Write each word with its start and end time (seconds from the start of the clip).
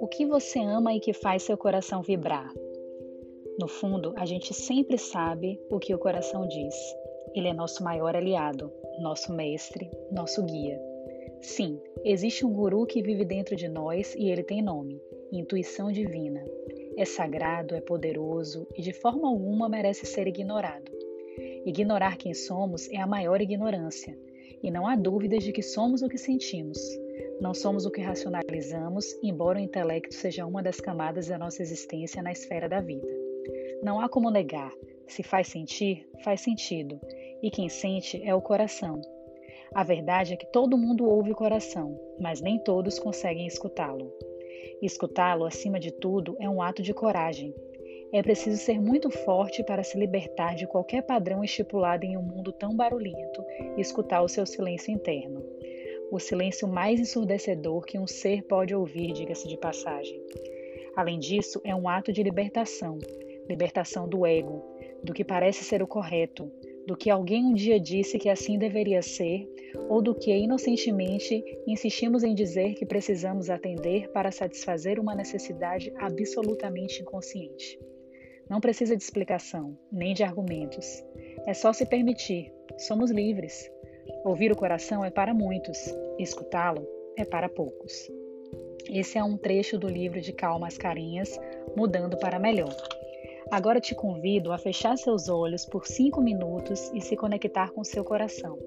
O 0.00 0.08
que 0.10 0.24
você 0.26 0.58
ama 0.60 0.94
e 0.94 1.00
que 1.00 1.12
faz 1.12 1.42
seu 1.42 1.56
coração 1.58 2.02
vibrar? 2.02 2.52
No 3.58 3.68
fundo, 3.68 4.14
a 4.16 4.24
gente 4.24 4.54
sempre 4.54 4.96
sabe 4.96 5.60
o 5.70 5.78
que 5.78 5.94
o 5.94 5.98
coração 5.98 6.48
diz. 6.48 6.74
Ele 7.34 7.48
é 7.48 7.52
nosso 7.52 7.84
maior 7.84 8.16
aliado, 8.16 8.72
nosso 9.00 9.32
mestre, 9.32 9.90
nosso 10.10 10.42
guia. 10.44 10.80
Sim, 11.40 11.80
existe 12.04 12.46
um 12.46 12.52
guru 12.52 12.86
que 12.86 13.02
vive 13.02 13.24
dentro 13.24 13.56
de 13.56 13.68
nós 13.68 14.14
e 14.14 14.30
ele 14.30 14.42
tem 14.42 14.62
nome: 14.62 15.02
intuição 15.32 15.92
divina. 15.92 16.44
É 16.96 17.04
sagrado, 17.04 17.74
é 17.74 17.80
poderoso 17.80 18.66
e 18.76 18.82
de 18.82 18.92
forma 18.92 19.28
alguma 19.28 19.68
merece 19.68 20.06
ser 20.06 20.26
ignorado. 20.26 20.90
Ignorar 21.64 22.16
quem 22.16 22.34
somos 22.34 22.90
é 22.90 22.96
a 22.96 23.06
maior 23.06 23.40
ignorância, 23.40 24.18
e 24.62 24.70
não 24.70 24.86
há 24.86 24.94
dúvidas 24.94 25.42
de 25.42 25.52
que 25.52 25.62
somos 25.62 26.02
o 26.02 26.08
que 26.08 26.18
sentimos. 26.18 26.78
Não 27.40 27.52
somos 27.52 27.84
o 27.84 27.90
que 27.90 28.00
racionalizamos, 28.00 29.06
embora 29.22 29.58
o 29.58 29.62
intelecto 29.62 30.14
seja 30.14 30.46
uma 30.46 30.62
das 30.62 30.80
camadas 30.80 31.26
da 31.26 31.36
nossa 31.36 31.62
existência 31.62 32.22
na 32.22 32.32
esfera 32.32 32.68
da 32.68 32.80
vida. 32.80 33.06
Não 33.82 34.00
há 34.00 34.08
como 34.08 34.30
negar. 34.30 34.72
Se 35.08 35.22
faz 35.22 35.48
sentir, 35.48 36.08
faz 36.22 36.40
sentido, 36.40 37.00
e 37.42 37.50
quem 37.50 37.68
sente 37.68 38.22
é 38.24 38.34
o 38.34 38.40
coração. 38.40 39.00
A 39.74 39.82
verdade 39.82 40.34
é 40.34 40.36
que 40.36 40.46
todo 40.52 40.78
mundo 40.78 41.04
ouve 41.04 41.32
o 41.32 41.36
coração, 41.36 41.98
mas 42.20 42.40
nem 42.40 42.58
todos 42.58 42.98
conseguem 42.98 43.46
escutá-lo. 43.46 44.12
Escutá-lo, 44.80 45.44
acima 45.44 45.80
de 45.80 45.90
tudo, 45.90 46.36
é 46.38 46.48
um 46.48 46.62
ato 46.62 46.82
de 46.82 46.94
coragem. 46.94 47.54
É 48.12 48.22
preciso 48.22 48.58
ser 48.58 48.78
muito 48.78 49.08
forte 49.10 49.64
para 49.64 49.82
se 49.82 49.98
libertar 49.98 50.54
de 50.54 50.66
qualquer 50.66 51.02
padrão 51.02 51.42
estipulado 51.42 52.04
em 52.04 52.16
um 52.16 52.22
mundo 52.22 52.52
tão 52.52 52.76
barulhento 52.76 53.42
e 53.76 53.80
escutar 53.80 54.22
o 54.22 54.28
seu 54.28 54.44
silêncio 54.44 54.92
interno. 54.92 55.42
O 56.10 56.18
silêncio 56.18 56.68
mais 56.68 57.00
ensurdecedor 57.00 57.86
que 57.86 57.98
um 57.98 58.06
ser 58.06 58.42
pode 58.42 58.74
ouvir, 58.74 59.12
diga-se 59.14 59.48
de 59.48 59.56
passagem. 59.56 60.20
Além 60.94 61.18
disso, 61.18 61.58
é 61.64 61.74
um 61.74 61.88
ato 61.88 62.12
de 62.12 62.22
libertação 62.22 62.98
libertação 63.48 64.08
do 64.08 64.26
ego, 64.26 64.62
do 65.02 65.12
que 65.12 65.24
parece 65.24 65.64
ser 65.64 65.82
o 65.82 65.86
correto, 65.86 66.50
do 66.86 66.96
que 66.96 67.10
alguém 67.10 67.44
um 67.44 67.54
dia 67.54 67.78
disse 67.78 68.18
que 68.18 68.28
assim 68.28 68.58
deveria 68.58 69.02
ser, 69.02 69.48
ou 69.88 70.02
do 70.02 70.14
que 70.14 70.34
inocentemente 70.34 71.42
insistimos 71.66 72.22
em 72.22 72.34
dizer 72.34 72.74
que 72.74 72.86
precisamos 72.86 73.50
atender 73.50 74.10
para 74.10 74.30
satisfazer 74.30 74.98
uma 74.98 75.14
necessidade 75.14 75.92
absolutamente 75.96 77.00
inconsciente. 77.00 77.78
Não 78.48 78.60
precisa 78.60 78.96
de 78.96 79.02
explicação, 79.02 79.76
nem 79.90 80.14
de 80.14 80.22
argumentos. 80.22 81.02
É 81.46 81.54
só 81.54 81.72
se 81.72 81.86
permitir. 81.86 82.52
Somos 82.78 83.10
livres. 83.10 83.70
Ouvir 84.24 84.52
o 84.52 84.56
coração 84.56 85.04
é 85.04 85.10
para 85.10 85.34
muitos, 85.34 85.78
escutá-lo 86.18 86.86
é 87.16 87.24
para 87.24 87.48
poucos. 87.48 88.10
Esse 88.88 89.18
é 89.18 89.24
um 89.24 89.36
trecho 89.36 89.78
do 89.78 89.88
livro 89.88 90.20
de 90.20 90.32
Calmas 90.32 90.76
Carinhas, 90.76 91.38
Mudando 91.76 92.18
para 92.18 92.38
Melhor. 92.38 92.74
Agora 93.50 93.80
te 93.80 93.94
convido 93.94 94.52
a 94.52 94.58
fechar 94.58 94.96
seus 94.96 95.28
olhos 95.28 95.66
por 95.66 95.86
cinco 95.86 96.20
minutos 96.20 96.90
e 96.94 97.00
se 97.00 97.16
conectar 97.16 97.70
com 97.70 97.84
seu 97.84 98.04
coração. 98.04 98.58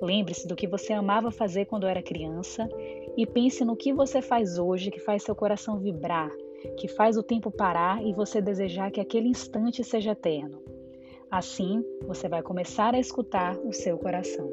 Lembre-se 0.00 0.46
do 0.46 0.56
que 0.56 0.66
você 0.66 0.92
amava 0.92 1.30
fazer 1.30 1.66
quando 1.66 1.86
era 1.86 2.02
criança 2.02 2.68
e 3.16 3.26
pense 3.26 3.64
no 3.64 3.76
que 3.76 3.92
você 3.92 4.20
faz 4.20 4.58
hoje 4.58 4.90
que 4.90 5.00
faz 5.00 5.22
seu 5.22 5.34
coração 5.34 5.78
vibrar, 5.78 6.30
que 6.78 6.88
faz 6.88 7.16
o 7.16 7.22
tempo 7.22 7.50
parar 7.50 8.04
e 8.04 8.12
você 8.12 8.40
desejar 8.40 8.90
que 8.90 9.00
aquele 9.00 9.28
instante 9.28 9.82
seja 9.82 10.12
eterno. 10.12 10.62
Assim, 11.30 11.84
você 12.06 12.28
vai 12.28 12.42
começar 12.42 12.94
a 12.94 13.00
escutar 13.00 13.58
o 13.58 13.72
seu 13.72 13.98
coração. 13.98 14.48